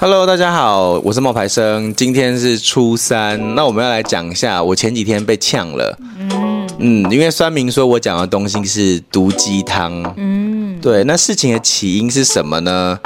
[0.00, 1.92] Hello，大家好，我是冒牌生。
[1.92, 5.98] 今天是初三，那我们要来讲一下我前几天被呛了。
[6.16, 10.14] 嗯嗯，因为酸明说我讲的东西是毒鸡汤。
[10.16, 12.96] 嗯，对，那事情的起因是什么呢？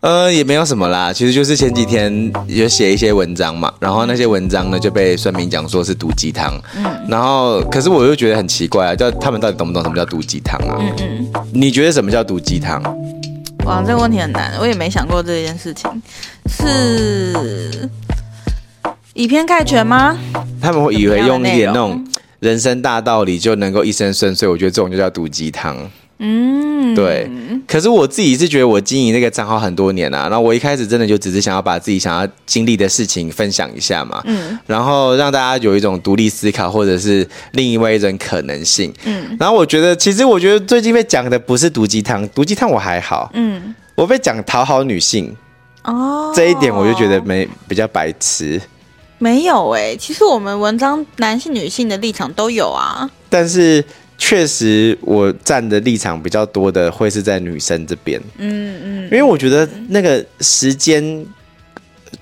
[0.00, 6.52] 呃，也没有什么啦，其实就是前几天有写一些文章嘛，然后那些文章呢就被酸民讲说是毒鸡汤。
[6.76, 10.76] 嗯，然后可是我又觉得很奇怪啊，叫他们到底懂不懂什么叫毒鸡汤啊？
[10.78, 10.92] 嗯
[11.32, 12.82] 嗯，你觉得什么叫毒鸡汤？
[13.68, 15.90] 哇，这个问题很难，我也没想过这件事情，
[16.48, 17.86] 是
[19.12, 20.16] 以偏概全吗？
[20.58, 22.02] 他们会以为用一点那种
[22.40, 25.76] 人生大道理就能够一生顺遂，我觉得这种就叫毒鸡汤。
[26.18, 27.30] 嗯，对。
[27.66, 45.36] 可是我自己是觉得我经营那个账号很多年了，啊，然后我一开始真的就只是想要把自己想要经历的事情分享一下嘛，嗯，然后让大家有一种独立思考或者是另外一种可能性，嗯，然后我觉得其实我觉得最近被讲的不是毒鸡汤，毒鸡汤我还好，嗯，我被讲讨好女性，
[45.84, 48.58] 哦，这一点我就觉得没比较白痴，
[49.18, 53.84] 没有哎，欸，其实我们文章男性女性的立场都有啊，但是。
[54.20, 61.24] 确实，我站的立场比较多的会是在女生这边，嗯嗯，因为我觉得那个时间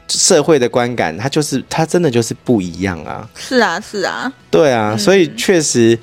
[0.07, 3.27] 社会的观感，它就是它真的就是不一样啊。
[3.35, 5.99] 是啊，是啊，对啊，嗯、所以确实，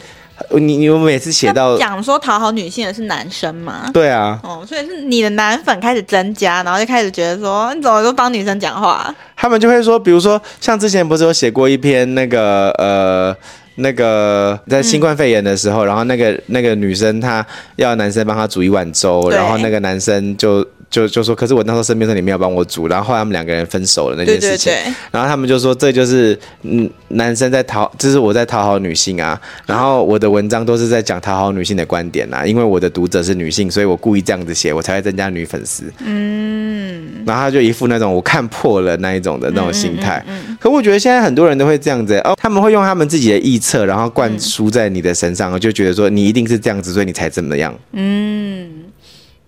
[0.50, 3.92] 你你们每次写到讲说讨好女性的是男生嘛？
[3.94, 9.14] 对啊，哦，所以是你的男粉开始增加，然后就开始觉得说你怎么都帮女生讲话？
[9.36, 13.38] 他们就会说，比如说像之前不是有写过一篇那个呃。
[13.76, 24.92] 那个在新冠肺炎的时候，嗯、然后那个那个女生她要男生帮她煮一碗粥，然后那个男生就就就说，可是我那时候生病，说你没有帮我煮，然后后来他们两个人分手了那件事情，对对。
[24.92, 40.46] 对，然后他们就说这就是嗯男生在讨，这是我在讨好女性啊，然后我的文章都是在讲讨好女性的观点啊，因为我的读者是女性，所以我故意这样子写，我才会增加女粉丝，嗯，然后他就一副那种我看破了那一种的那种心态，嗯嗯嗯。
[40.50, 48.70] 嗯，可我觉得现在很多人都会这样子哦，他们会用他们自己的臆测，然后灌输在你的身上，就觉得说你一定是这样子，所以你才怎么样，嗯。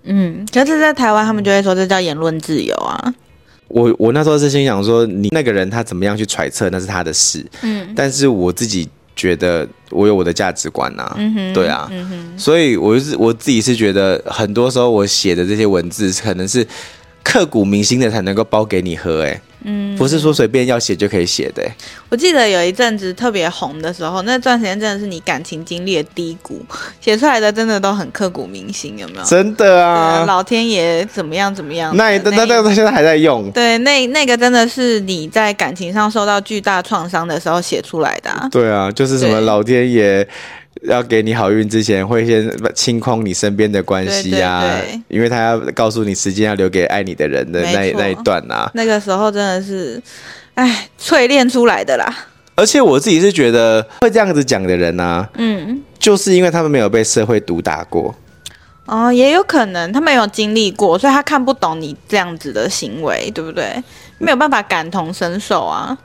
[0.06, 3.14] 嗯，可是，在台湾，他们就会说这叫言论自由啊。
[3.68, 7.46] 我我那时候是心想说，你那个人他怎么样去揣测，那是他的事。
[7.64, 11.16] 嗯，但是我自己觉得，我有我的价值观呐、啊。
[11.18, 11.88] 嗯哼，对啊。
[11.92, 16.66] 嗯哼，所以我就是我自己是觉得，很多时候我写的这些文字，可能是
[17.24, 19.30] 刻骨铭心的，才能够包给你喝、欸。
[19.30, 19.42] 哎。
[19.66, 21.72] 嗯，不是说随便要写就可以写的、欸。
[22.10, 26.64] 我记得有一阵子特别红的时候，那段时间真的是你感情经历的低谷，
[27.02, 29.24] 写出来的真的都很刻骨铭心，有没有？
[29.26, 30.24] 真的啊！
[30.26, 31.96] 老天爷怎么样怎么样？
[31.98, 33.50] 那那那那现在还在用？
[33.52, 38.48] 对，那那个真的是你在感情上受到巨大创伤的时候写出来的、啊。
[38.52, 40.28] 对啊，就是什么老天爷。
[40.88, 48.70] 要给你好运之前，会先清空你身边的关系啊，对对对，因为他要告诉你时间要留给爱你的人的那那一段啊。
[48.74, 50.02] 那个时候真的是，
[50.54, 52.14] 哎，淬炼出来的啦。
[52.56, 58.16] 而且我自己是觉得会这样子讲的人啊，嗯，就是因为他们没有被社会毒打过。
[58.86, 63.84] 哦，也有可能他没有经历过，所以他看不懂你这样子的行为，对不对？
[64.20, 65.98] 没有办法感同身受啊。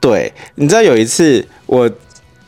[0.00, 1.90] 对，你知道有一次我。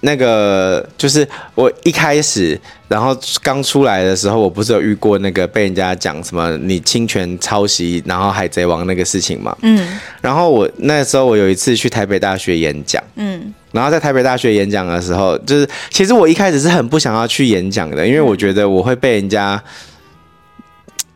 [0.06, 9.54] 那个就是我一开始，然后刚出来的时候，我不是有遇过那个被人家讲什么你侵权抄袭，然后海贼王那个事情嘛。
[9.62, 9.98] 嗯。
[10.20, 13.52] 然后我那时候我有一次去台北大学演讲，嗯。
[13.72, 19.60] 然后在台北大学演讲的时候，就是其实我一开始是很不想要去演讲的，因为我觉得我会被人家。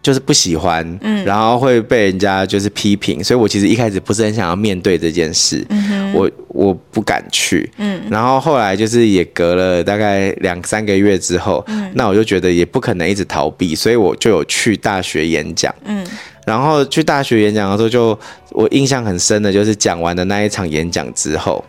[0.02, 6.30] 就是不喜欢，嗯，然后会被人家就是批评，所以我其实一开始不是很想要面对这件事，嗯哼，我
[6.60, 16.06] 我不敢去，嗯，然后后来就是也隔了大概两三个月之后，嗯，那我就觉得也不可能一直逃避，所以我就有去大学演讲，嗯，
[16.44, 18.20] 然后去大学演讲的时候就，就
[18.50, 21.64] 我印象很深的就是讲完的那一场演讲之后。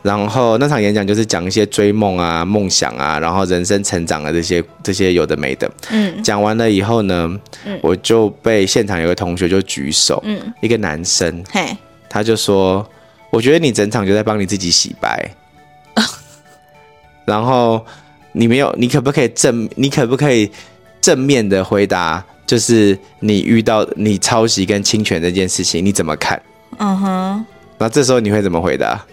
[0.00, 5.70] 然后那场演讲就是讲一些追梦啊、梦想啊，然后人生成长的这些这些有的没的。
[5.90, 11.76] 嗯，讲完了以后呢，嗯，我就被现场有个同学就举手，嗯，一个男生，嘿，
[12.08, 12.88] 他就说
[13.30, 15.28] ：“我觉得你整场就在帮你自己洗白。
[17.26, 17.84] ”然后
[18.32, 19.68] 你没有，你可不可以正？
[19.76, 20.50] 你可不可以
[21.00, 22.24] 正面的回答？
[22.46, 26.40] 就是你遇到你抄袭跟侵权这件事情，你怎么看？
[26.78, 27.46] 嗯哼。
[27.76, 29.04] 那这时候你会怎么回答？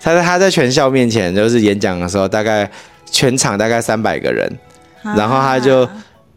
[0.00, 2.70] 他在他在全校面前就是演讲的时候，大概
[3.10, 4.48] 全场大概三百个人，
[5.02, 5.88] 啊、然后他就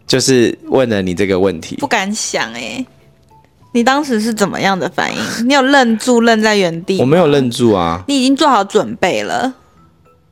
[0.07, 2.83] 就是问了你这个问题，不敢想哎，
[3.73, 5.47] 你当时是怎么样的反应？
[5.47, 6.99] 你有愣住愣在原地？
[6.99, 9.53] 我没有愣住啊，你已经做好准备了。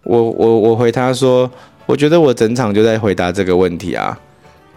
[0.04, 1.50] 我我我回他说，
[1.86, 4.18] 我觉得我整场就在回答这个问题啊，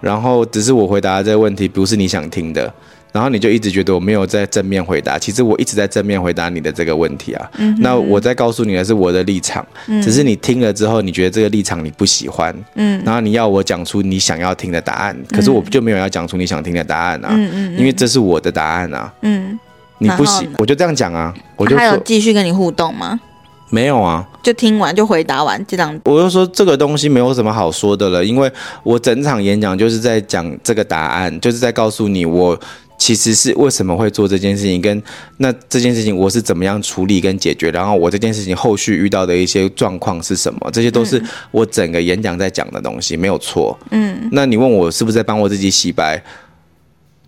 [0.00, 2.73] 然后只是我回答这个问题不是你想听的。
[3.12, 7.50] 然后你就一直觉得我没有在正面回答，其实我一直在正面回答你的这个问题啊。
[7.59, 19.58] 嗯、那我在告诉你的是我的立场，嗯、只是你听了之后，你觉得这个立场你不喜欢，嗯，然后你要我讲出你想要听的答案，可是我就没有要讲出你想听的答案啊，嗯嗯，因为这是我的答案啊，嗯，
[19.99, 23.20] 你不喜，我就这样讲啊，我就还有继续跟你互动吗？
[23.69, 25.99] 没有啊，就听完就回答完这样。
[26.05, 28.50] 我就说这个东西没有什么好说的了，因为
[28.82, 32.58] 我整场演讲就是在讲这个答案，就是在告诉你我
[33.02, 35.02] 其实是为什么会做这件事情，跟
[35.38, 41.20] 那这件事情我是怎么样处理跟解决，然后我这件事情后续遇到的一些状况是什么，这些都是
[41.50, 43.76] 我整个演讲在讲的东西，没有错。
[43.90, 46.22] 嗯，那你问我是不是在帮我自己洗白？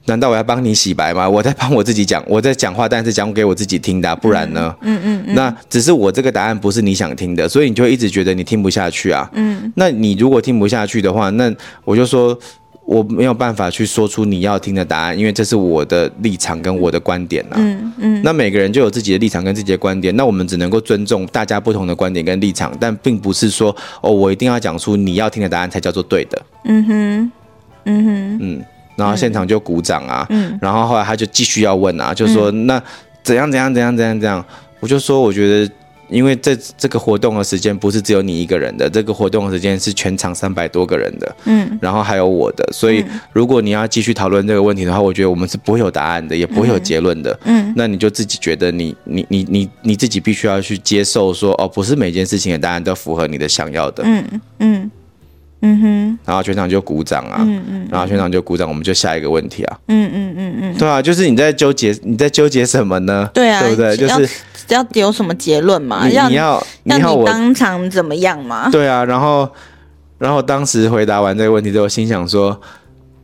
[0.07, 1.29] 难道我要帮你洗白吗？
[1.29, 4.73] 我在帮我自己讲，我在讲话，但是讲给我自己听的，不然呢？
[4.83, 5.35] 嗯嗯，嗯。
[5.35, 9.29] 那只是我这个答案不是你想听的，所以你就会一直觉得你听不下去啊。
[9.35, 9.73] 嗯。
[9.75, 11.53] 那你如果听不下去的话，那
[11.85, 12.39] 我就说
[12.87, 17.57] 我没有办法去说出你要听的答案，因为这是我的立场跟我的观点啊。
[17.57, 18.23] 嗯嗯。
[18.23, 26.43] 那每个人就有自己的立场跟自己的观点，那我们只能够尊重大家不同的观点跟立场，但并不是说哦，我一定要讲出你要听的答案才叫做对的。
[26.65, 27.33] 嗯哼。
[27.85, 28.39] 嗯哼。
[28.41, 28.65] 嗯。
[28.97, 32.81] 然后现场就鼓掌啊，嗯，然后后来他就继续要问啊，就说那
[33.25, 34.45] 怎样怎样怎样怎样怎样，
[34.79, 35.75] 我就说我觉得，
[36.09, 54.41] 因为这这个活动的时间不是只有你一个人的，这个活动的时间是全场三百多个人的，嗯，然后还有我的，所以如果你要继续讨论这个问题的话，我觉得我们是不会有答案的，也不会有结论的，嗯，那你就自己觉得你你你你你自己必须要去接受说，哦，不是每件事情的答案都符合你的想要的，嗯嗯。
[54.59, 54.91] 嗯
[55.81, 63.29] 哼，然后全场就鼓掌啊，嗯嗯，然后全场就鼓掌，我们就下一个问题啊，嗯嗯嗯嗯，对啊，就是你在纠结，你在纠结什么呢？
[63.33, 63.97] 对啊，对不对？
[63.97, 64.29] 就是
[64.69, 66.07] 要有什么结论嘛？
[66.07, 66.93] 你要你要你
[67.25, 68.69] 当场怎么样嘛？
[68.71, 69.49] 对啊，然后
[70.19, 72.61] 然后当时回答完这个问题之后，心想说，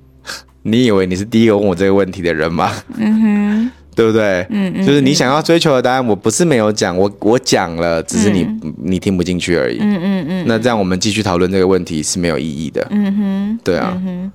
[0.62, 2.72] 你以为你是第一个问我这个问题的人吗？
[2.96, 3.70] 嗯哼。
[3.94, 4.46] 对不对？
[4.50, 9.78] 嗯嗯，就是你想要追求的答案，我不是没有讲，我我讲了，只是你、嗯、你听不进去而已。
[9.80, 10.44] 嗯嗯嗯。
[10.46, 12.86] 那这样我们继续讨论这个问题是没有意义的。
[12.90, 13.58] 嗯哼。
[13.62, 13.92] 对啊。
[13.96, 14.32] 嗯哼。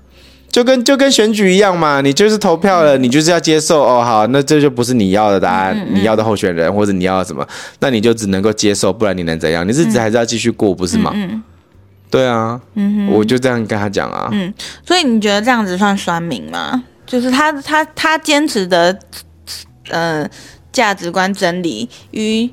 [0.52, 4.02] 就跟就跟选举一样嘛，你就是投票了，你就是要接受哦。
[4.04, 7.46] 好，那这就不是你要的答案，你要的候选人或者你要什么，
[7.80, 9.68] 那你就只能够接受，不然你能怎样？
[9.68, 11.12] 你日子还是要继续过，不是吗？
[11.13, 11.44] 嗯，嗯。
[12.10, 12.62] 对啊。
[12.75, 13.12] 嗯哼。
[13.12, 14.30] 我就这样跟他讲啊。
[14.31, 14.54] 嗯。
[14.86, 16.84] 所以你觉得这样子算酸民吗？
[17.06, 18.98] 就是他他他坚持的。
[19.89, 20.27] 呃，
[20.71, 22.49] 价值观真理与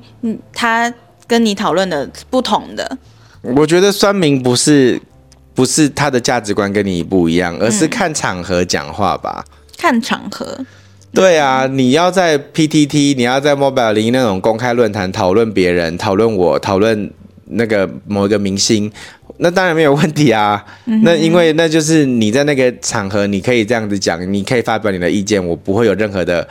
[0.53, 0.93] 他
[1.27, 2.97] 跟你讨论的不同的，
[3.41, 5.01] 我觉得酸民不是
[5.53, 9.43] 不是他的价值观跟你不一样，而是看场合讲话吧。
[9.47, 10.57] 嗯、看场合，
[11.13, 17.11] 对啊，你要在 PTT，你要在 Mobile 那种公开论坛讨论别人，讨论我，讨论
[17.45, 18.91] 那个某一个明星，
[19.37, 20.63] 那当然没有问题啊。
[20.85, 26.47] 嗯、那因为那就是你在那个场合，你可以这样子讲，你可以发表你的意见，我不会有任何的。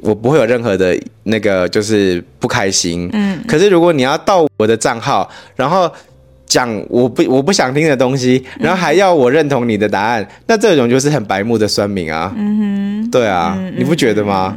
[0.00, 3.08] 我不会有任何的那个，就是不开心。
[3.12, 5.90] 嗯，可是如果你要到我的账号，然后
[6.46, 12.32] 讲我不我不想听的东西，然后还要我认同你的答案，嗯、那这种就是很白目的酸民啊。
[12.36, 14.56] 嗯哼，对啊，嗯、你不觉得吗？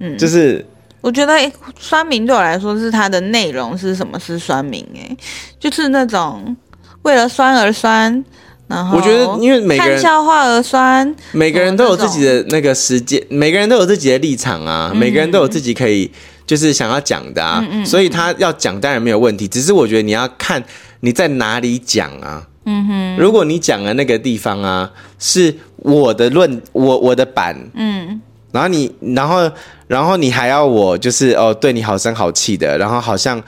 [0.00, 0.64] 嗯，就是
[1.00, 1.34] 我觉得
[1.78, 4.18] 酸民对我来说是它的内容是什么？
[4.18, 5.16] 是酸民哎，
[5.60, 6.56] 就是那种
[7.02, 8.24] 为了酸而酸。
[8.68, 16.10] 我觉得，因为每个人看笑话而酸，每个人都有自己的那个时间，每个人都有自己的立场啊，嗯、每个人都有自己可以
[16.46, 20.64] 就是想要讲的啊，嗯嗯、所以他要讲当然没有问题，只是我觉得你要看
[21.00, 22.46] 你在哪里讲啊。
[22.64, 28.18] 嗯哼，如果你讲的那个地方啊是我的论，我我的版，嗯，
[28.52, 29.50] 然后你然后
[29.86, 33.42] 然后你还要我就是哦对你好声好气的，然后好像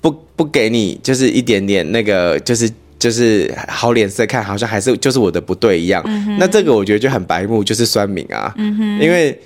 [0.00, 2.68] 不不给你就是一点点那个就是。
[3.06, 6.02] 就是好脸色看，好像还是就是我的不对一样。
[6.06, 8.52] 嗯、那这个我觉得就很白目，就是酸民啊。
[9.00, 9.40] 因为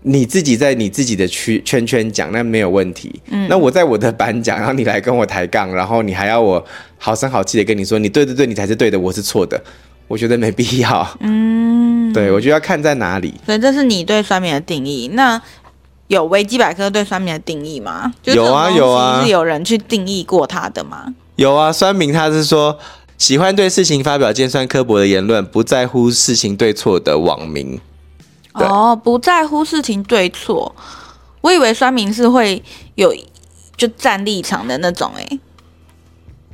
[0.00, 3.20] 你自己在你自己的圈圈圈讲，那没有问题。
[3.30, 6.64] 嗯、那我在我的班讲，然后你来跟我抬杠，然后你还要我
[6.96, 9.62] 好声好气的跟你说，你对对对，你才是对的，我是错的。
[10.06, 11.06] 我觉得没必要。
[11.20, 13.34] 嗯，对，我觉得要看在哪里。
[13.44, 15.08] 所以这是你对酸民的定义。
[15.12, 15.38] 那
[16.06, 18.10] 有维基百科对酸民的定义吗？
[18.24, 21.04] 有啊有啊，是有人去定义过他的吗？
[21.04, 21.14] 有啊，
[21.72, 22.78] 酸明他是说
[23.16, 27.80] 喜欢对事情发表尖酸刻薄的言论，不在乎事情对错的网民。
[28.54, 30.74] 哦，不在乎事情对错，
[31.40, 32.60] 我以为酸明是会
[32.96, 33.14] 有
[33.76, 35.38] 就站立场的那种，诶，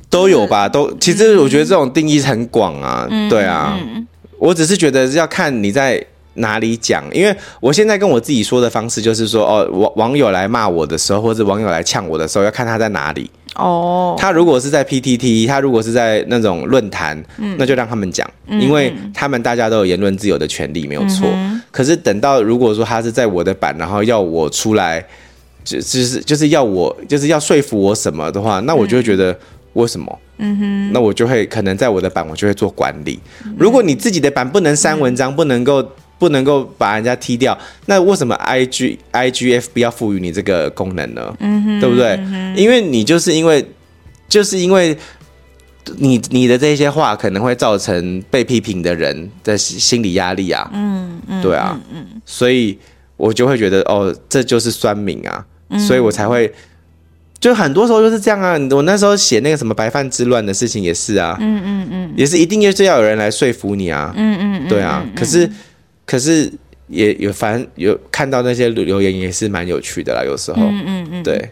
[0.09, 0.69] 都有吧？
[0.69, 13.31] 都其实我觉得这种定义很广啊，嗯、对啊，嗯、我只是觉得要看你在哪里讲，因为我现在跟我自己说的方式就是说，哦，网网友来骂我的时候，或者网友来呛我的时候，要看他在哪里。
[13.55, 14.19] 哦，oh.
[14.19, 21.27] 他如果是在 PTT，他如果是在那种论坛，嗯、那就让他们讲，嗯、因为他们大家都有言论自由的权利，没有错。
[21.33, 25.03] 嗯、可是等到如果说他是在我的版，然后要我出来，
[25.63, 29.37] 就就是就是要我就是要说服我什么的话，那我就会觉得、嗯、
[29.73, 30.19] 为什么？
[30.37, 33.17] 嗯哼，那我就会可能在我的版，我就会做管理。
[33.45, 35.81] 嗯、如果你自己的版不能删文章，嗯、不能够
[36.17, 41.35] 不能够把人家踢掉，那为什么 I G I G F B 要赋予你这个功能呢？
[41.39, 42.15] 嗯哼，对不对？
[42.17, 43.65] 嗯、因为你就是因为
[44.27, 44.97] 就是因为。
[45.97, 52.75] 你你的这些话可能会造成被批评的人的心理压力啊，嗯嗯，对啊，嗯，所以
[53.17, 56.51] 我就会觉得哦，这就是酸民啊，嗯、所以我才会，
[57.39, 58.57] 就很多时候就是这样啊。
[58.71, 65.47] 我那时候写那个什么白饭之乱的事情也是啊，嗯嗯嗯，也是一定就是要有人来说服你啊，嗯嗯，对啊，可是
[66.05, 66.51] 可是
[66.87, 71.49] 也有反正有看到那些留言也是蛮有趣的啦，有时候，嗯嗯嗯，对。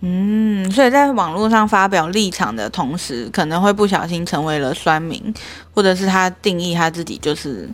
[0.00, 5.34] 嗯，所以在网络上发表立场的同时，可能会不小心成为了酸民，
[5.72, 7.68] 或者是他定义他自己就是。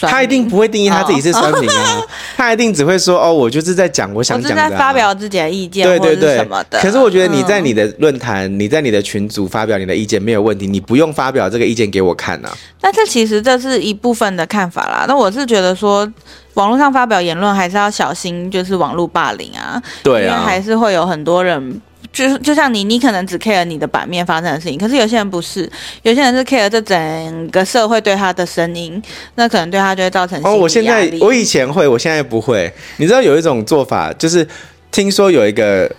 [0.00, 6.80] 他一定不会定义他自己是酸民啊，哦、 他一定只会说哦，我就是在讲我想讲的、啊，我在发表自己的意见，对对对，什么的。
[6.80, 12.50] 可是我觉得你在你的论坛、嗯、你在你的群组发表你的意见没有问题，你不用发表这个意见给我看啊。
[12.80, 15.04] 但是其实这是一部分的看法啦。
[15.06, 16.10] 那我是觉得说。
[16.54, 21.80] 网络上发表言论还是要小心，就是网络霸凌啊，对啊，因为还是会有很多人，
[22.12, 25.70] 就是就像你，你可能只 care 你的版面发生的事情，可是有些人不是，
[26.02, 29.00] 有些人是 care 这整个社会对他的声音，
[29.36, 30.56] 那可能对他就会造成哦。
[30.56, 32.72] 我现在我以前会，我现在不会。
[32.96, 34.46] 你知道有一种做法，就是
[34.90, 35.90] 听说有一个，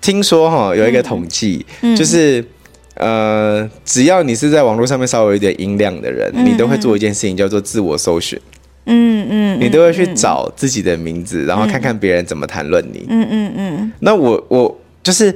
[0.00, 2.44] 听说哈有一个统计，嗯、就是
[2.94, 8.38] 呃，只要你是在网络上面稍微有点音量的人，嗯、你都会做一件事情，叫做自我搜寻。
[8.86, 13.04] 嗯嗯，你都会去找自己的名字，嗯、然后看看别人怎么谈论你。
[13.08, 13.92] 嗯嗯嗯。
[14.00, 15.34] 那我我就是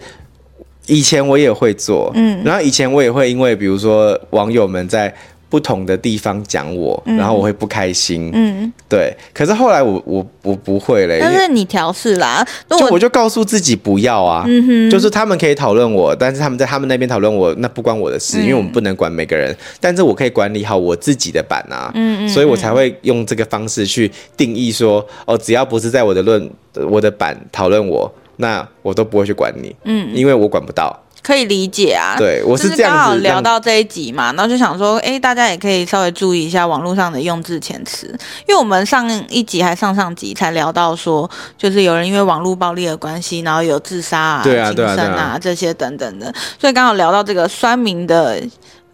[0.86, 5.12] 以前我也会做，嗯，然后以前我也会因为比如说网友们在。
[5.50, 8.28] 不同的地方讲我，然后我会不开心。
[8.34, 9.16] 嗯，对。
[9.32, 14.44] 可是后来我我我不会嘞，但是你调试啦，就我就告诉自己不要啊。
[14.48, 19.56] 嗯哼，就是他们可以讨论我，但是他们在他们那边讨论我，那不关我的事，因为我们不能管每个人。
[19.78, 21.88] 但是我可以管理好我自己的版啊。
[21.94, 26.50] 嗯嗯，所以我才会用这个方式去定义说，哦，只要不是在我的论
[26.90, 29.74] 我的版讨论我，那我都不会去管你。
[29.84, 31.00] 嗯，因为我管不到。
[31.22, 38.06] 可以理解啊，对，我是这样刚好聊到这一集嘛，然后就想说，哎，大家也可以稍微注意一下网络上的用字遣词，
[38.46, 48.38] 因为我们上一集还上上集才聊到说，就是有人因为网络暴力的关系，然后有自杀啊、轻生啊，啊，啊这些等等的，所以刚好聊到这个酸民的。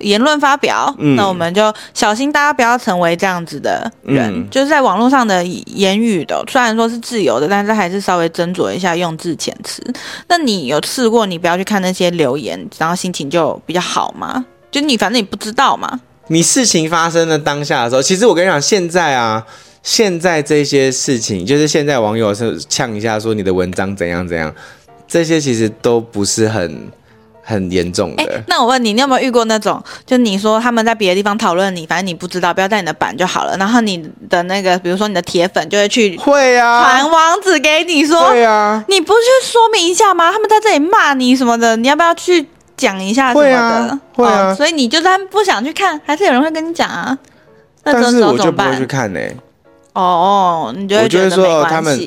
[0.01, 4.31] 言论发表，嗯、那我们就小心，大家不要成为这样子的人。
[4.35, 9.83] 嗯、就是在网络上的言语的，虽然说是自由的，但是还是稍微斟酌一下用字遣词。
[10.29, 14.45] 那你有试过，你不要去看那些留言，然后心情就比较好吗？
[14.71, 16.01] 就你反正你不知道嘛。
[16.29, 19.45] 你事情发生的当下的时候，其实我跟你讲，现在啊，
[19.83, 24.55] 现在这些事情，就是现在网友是呛一下说你的文章怎样怎样，
[25.09, 26.89] 这些其实都不是很。
[27.51, 28.23] 很严重的。
[28.23, 33.57] 欸，那我问你，你有没有遇过那种，就你说他们在别的地方讨论你，反正你不知道，不要在你的版就好了。
[33.57, 40.31] 然后你的那个，比如说你的铁粉就会去会啊传网址给你说，对啊，你不去说明一下吗？
[40.31, 43.49] 他们在这里骂你什么的，你要不要去讲一下什么的？
[43.49, 44.51] 会啊，会啊。
[44.51, 47.19] 哦，所以你就算不想去看，还是有人会跟你讲啊。
[47.83, 49.19] 那但是我就不会去看呢。
[49.19, 49.37] 欸。
[49.93, 51.99] 哦，你就会觉得说他们，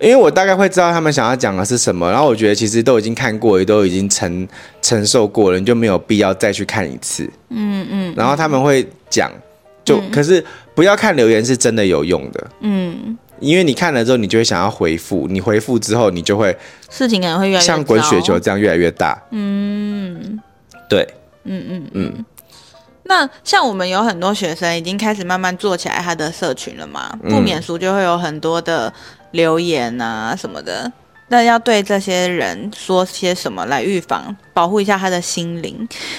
[0.00, 4.46] 因为我大概会知道他们想要讲的是什么，然后我觉得其实都已经看过，也都已经承
[4.88, 7.28] 承受过了，你就没有必要再去看一次。
[7.50, 8.14] 嗯嗯。
[8.16, 9.30] 然后他们会讲，
[9.84, 10.42] 就、嗯、可是
[10.74, 12.46] 不要看留言是真的有用的。
[12.60, 13.18] 嗯。
[13.38, 16.56] 因为你看了之后，你就会想要回复，你回复之后，你就会
[16.88, 19.22] 事情可能会越来越像滚雪球这样越来越大。
[19.30, 20.40] 嗯。
[20.88, 21.06] 对。
[21.44, 22.12] 嗯嗯嗯。
[22.16, 22.24] 嗯
[23.10, 28.92] 那像我们有很多学生已经开始慢慢做起来他的社群了嘛，不免俗就会有很多的
[29.32, 30.90] 留言啊什么的。
[31.28, 35.74] 那要对这些人说些什么来预防、保护一下他的心灵？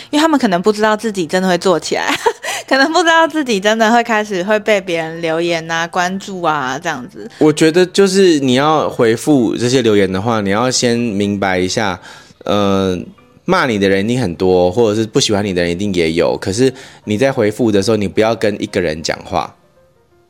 [0.09, 2.13] 因为他们可能不知道自己真的会做起来，
[2.67, 7.29] 可能不知道自己真的会开始会被别人留言啊、关注啊这样子。
[7.39, 11.99] 我觉得就是你要回复这些留言的话，你要先明白一下，
[12.45, 13.05] 嗯、呃。
[13.45, 16.37] 骂你的人一定很多，或者是不喜欢你的人一定也有。
[16.39, 16.71] 可是
[17.05, 19.55] 你在回复的时候，你不要跟一个人讲话，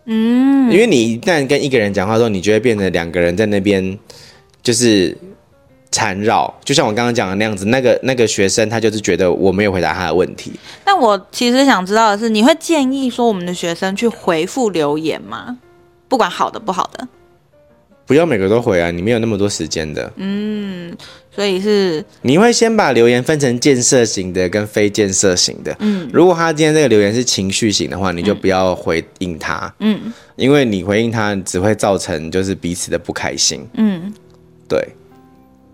[0.05, 3.99] 嗯，因为你一旦跟一个人讲话之后，你就会变成两个人在那边
[4.69, 5.17] 就是
[5.89, 6.53] 缠绕。
[6.63, 10.51] 就像我刚刚讲的那样子，那个那个学生他就是觉得我没有回答他的问题。
[10.85, 15.57] 那我其实想知道的是，你会建议说我们的学生去回复留言吗？
[16.07, 17.07] 不管好的不好的。
[18.05, 20.11] 不要每个都回啊，你没有那么多时间的。
[20.17, 20.95] 嗯，
[21.31, 25.75] 所以是你会先把留言分成建设型的跟非建设型的。
[25.79, 29.73] 嗯，如果他今天这个留言是情绪型的话，你就不要回应他。
[29.79, 33.67] 嗯，因为你回应他只会造成就是彼此的不开心。
[33.75, 34.11] 嗯，
[34.69, 34.79] 对。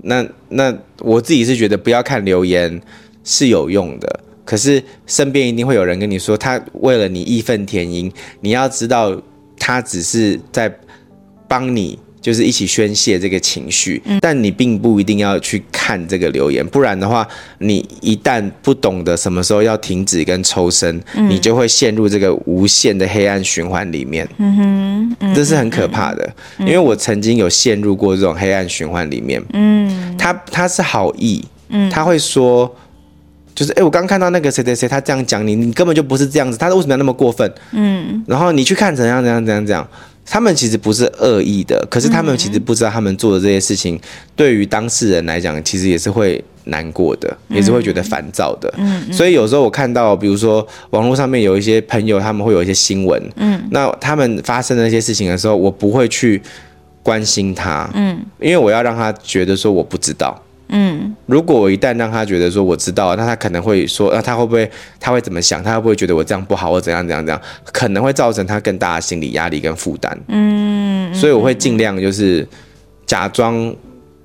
[0.01, 2.81] 那那我自己是觉得不要看留言
[3.23, 9.21] 是有用的，可是身边一定会有人跟你说，他为了你义愤填膺，你要知道
[9.59, 10.75] 他只是在
[11.47, 11.99] 帮你。
[12.21, 17.27] 就是一起宣泄这个情绪，但你并不一定要去看这个留言，不然的话，
[17.59, 20.99] 你一旦不懂得什么时候要停止跟抽身，
[21.29, 24.27] 你就会陷入这个无限的黑暗循环里面。
[24.39, 26.27] 嗯哼，这是很可怕的，
[26.57, 29.39] 因为我曾经有陷入过这种黑暗循环里面。
[29.53, 32.75] 嗯，他他是好意，嗯他会说，
[33.53, 37.53] 就是哎，我刚看到那个谁谁谁，他这样讲你，你根本就不是这样子，他为什么要那么过分？
[37.73, 39.87] 嗯，然后你去看怎样怎样怎样怎样。
[40.25, 43.99] 他们其实不是恶意的，可是他们其实不知道他们做的这些事情，
[44.35, 48.73] 对于当事人来讲，其实也是会难过的，也是会觉得烦躁的。
[48.77, 56.41] 嗯，所以有时候我看到，比如说网络上面有一些朋友，他们会有一些新闻，嗯，那他们发生的那些事情的时候，我不会去
[57.03, 60.41] 关心他，嗯，因为我要让他觉得说我不知道。
[60.67, 64.69] 嗯，如果我一旦让他觉得说我知道，那他可能会说，那他会不会
[64.99, 65.63] 他会怎么想？
[65.63, 67.41] 他会不会觉得我这样不好，或怎样怎样怎样？
[67.71, 70.17] 可能会造成他更大的心理压力跟负担。
[70.27, 72.47] 嗯，所以我会尽量就是
[73.05, 73.73] 假装，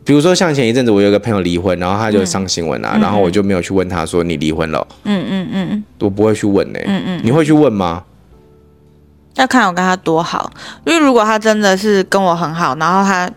[0.05, 4.87] 比如说像前一阵子我有个朋友离婚，然后他就上新闻啊，然后我就没有去问他说你离婚了。
[5.05, 6.81] 嗯嗯嗯，我不会去问呢。
[6.87, 8.03] 嗯嗯，你会去问吗？
[9.37, 10.51] 要看我跟他多好，
[10.85, 13.31] 因为如果他真的是跟我很好，然后他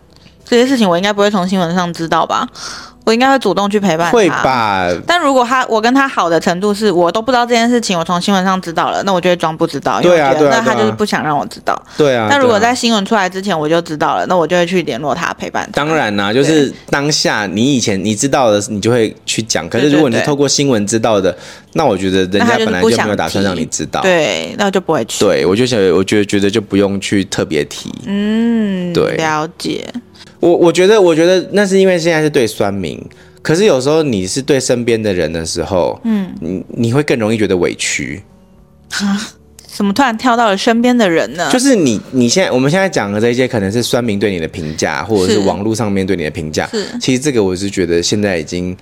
[0.44, 2.48] 这些事情我应该不会从新闻上知道吧。
[3.06, 4.88] 我应该会主动去陪伴他，会吧？
[5.06, 11.82] 但如果他我跟他好的程度是我都不知道这件事情，我从新闻上知道了，那我就会装不知道，因为我觉得那他就是不想让我知道。
[11.98, 12.28] 对啊。
[12.30, 15.84] 但如果在新闻出来之前我就知道了，那我就会去联络他陪伴他。
[15.84, 19.68] 当然啦，就是当下你以前你知道的，你就会去讲。
[19.68, 21.36] 可是如果你是透过新闻知道的，
[21.74, 25.20] 那我觉得人家本来就没有打算让你知道，对，那就不会去。
[25.26, 27.94] 对，我就想，我觉得觉得就不用去特别提。
[28.06, 29.86] 嗯，对，了解。
[30.40, 33.00] 我我觉得，我觉得那是因为现在是对酸民。
[33.42, 38.22] 可是有时候你是对身边的人的时候，嗯，你你会更容易觉得委屈。
[38.92, 39.20] 啊？
[39.66, 41.50] 怎么突然跳到了身边的人呢？
[41.52, 46.68] 就是你你现在我们现在讲的这些，可能是酸民对你的评价，或者是网络上面对你的评价。
[46.68, 48.78] 是，其实这个我是觉得现在已经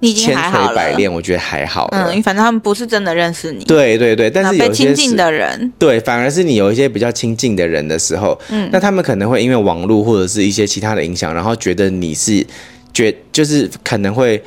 [0.00, 1.88] 千锤百炼，我觉得还好。
[1.92, 3.64] 嗯，反正他们不是真的认识你。
[3.64, 12.46] 对对对，但是有些亲近的人，对，反而是你有一些比较亲近的人的时候，嗯，那他们可能会因为网络或者是一些其他的影响，然后觉得你是。
[12.92, 14.42] 觉就是可能会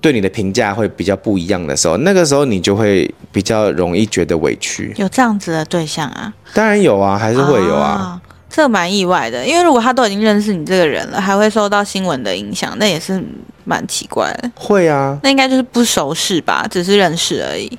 [0.00, 4.92] 对你的评价会比较不一样的时候，那个时候你就会比较容易觉得委屈。
[4.96, 6.34] 有这样子的对象啊？
[6.52, 8.20] 当然有啊，还是会有啊。
[8.20, 13.20] 哦，这蛮意外的，因为如果他都已经认识你这个人了，还会受到新闻的影响，那也是
[13.64, 14.50] 蛮奇怪的。
[14.54, 17.78] 会啊，那应该就是不熟识吧，只是认识而已，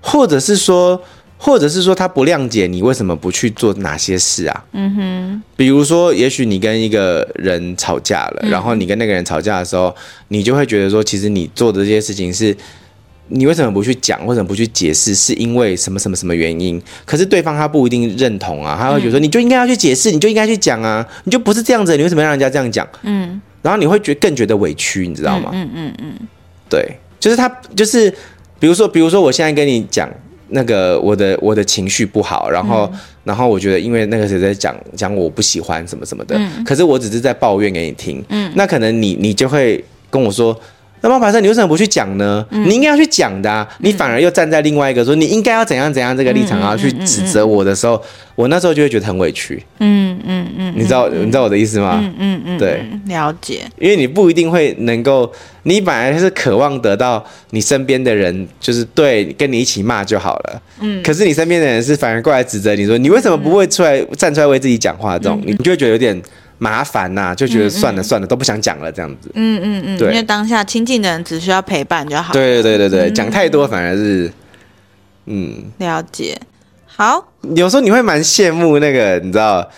[0.00, 1.00] 或者是说。
[1.38, 4.64] 或者是说他不谅解你为什么不去做哪些事啊？
[4.72, 9.94] 嗯哼，比如说，也许你跟一个人吵架了，嗯、然后你跟那个人吵架的时候，
[10.28, 12.56] 你就会觉得说，其实你做的这些事情是，
[13.28, 16.80] 你为什么不去讲，为什么不去解释，是因为什么什么什么原因？
[17.04, 22.86] 可是对方他不一定认同啊，他会觉得说，你就应该要去解释，你就应该去讲啊，你就不是这样子，你为什么要让人家这样讲？
[23.02, 25.50] 嗯，然后你会觉更觉得委屈，你知道吗？
[25.52, 26.28] 嗯嗯嗯，嗯，
[26.68, 28.10] 对，就是他，就是
[28.58, 30.08] 比如说，比如说，我现在跟你讲。
[30.48, 40.56] 那个我的我的情绪不好，然后、嗯、然后我觉得因为那个谁在讲讲我不喜欢什么什么的，嗯、可是我只是在抱怨给你听，嗯，那可能你你就会跟我说，
[41.06, 42.44] 那冒牌生你为什么不去讲呢？
[42.50, 48.02] 嗯、你应该要去讲的、啊，你反而又站在另外一个说你应该要怎样怎样这个立场，然后去指责我的时候。
[48.34, 51.98] 我那时候就会觉得很委屈，嗯嗯嗯，你知道你知道我的意思吗？
[52.02, 53.62] 嗯嗯嗯，对，了解。
[53.78, 61.02] 因为你不一定会能够，你本来是渴望得到你身边的人就是对跟你一起骂就好了，嗯。
[61.02, 65.18] 可是你身边的人是反而过来指责你说，你为什么不会出来站出来为自己讲话？
[65.18, 66.20] 这种你就会觉得有点
[66.58, 69.30] 麻烦呐，就觉得算了算了，都不想讲了这样子。
[69.34, 72.32] 嗯嗯嗯，对，因为当下亲近的人只需要陪伴就好。
[72.32, 74.32] 对对对对对，讲太多反而是，
[75.26, 76.38] 嗯，了解。
[76.86, 79.68] 好，有时候你会蛮羡慕那个，你知道，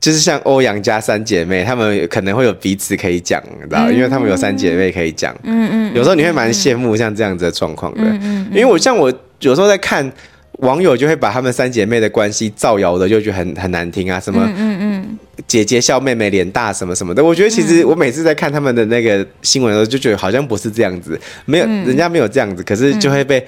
[0.00, 5.36] 就是像欧阳家三姐妹，她们可能会有彼此可以讲，你知道，因为她们有三姐妹可以讲。
[5.42, 5.94] 嗯嗯。
[5.94, 8.00] 有时候你会蛮羡慕像这样子的状况的。
[8.02, 8.46] 嗯嗯。
[8.50, 10.10] 因为我像我有时候在看
[10.58, 17.24] 网友，就会把她们三姐妹的关系造谣的，就觉得很很难听啊，什么嗯嗯姐姐笑妹妹脸大什么什么的。
[17.24, 23.44] 我觉得其实我每次在看他们的那个新闻的时候，就觉得好像不是这样子，没有人家没有这样子，可是就会被。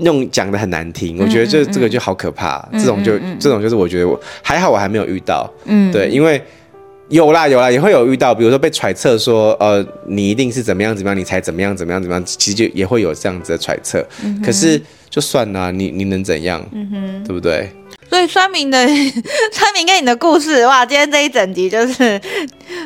[0.00, 2.64] 弄讲的很难听，我觉得这这个就好可怕。
[2.74, 5.52] 这种就这种就是我觉得我还好，我还没有遇到。
[5.64, 6.40] 嗯，对，因为
[7.08, 14.06] 有啦有啦，也会有遇到，比如说被揣测说，呃，你一定是怎么样怎么样，你才怎么样怎么样怎么样，其实就也会有这样子的揣测。
[14.44, 16.64] 可是就算啦，你你能怎样？
[16.72, 17.70] 嗯哼，对不对？
[18.10, 18.86] 所以酸明的
[19.52, 22.20] 酸明跟你的故事，哇，今天这一整集就是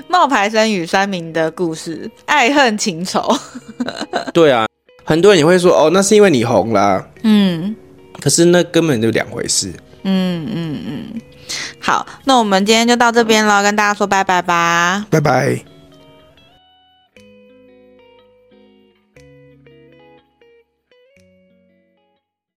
[0.08, 3.28] 冒牌生与酸明的故事，爱恨情仇。
[4.34, 4.66] 对啊。
[5.04, 7.04] 很多人也会说哦，那是因为你红啦。
[7.24, 7.74] 嗯，
[8.20, 9.68] 可是那根本就两回事。
[10.04, 11.20] 嗯嗯嗯，
[11.80, 15.06] 好，那我们今天就到这边了，跟大家说拜拜吧。
[15.10, 15.71] 拜拜。